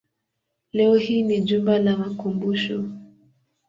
[0.73, 2.83] Leo hii ni jumba la makumbusho.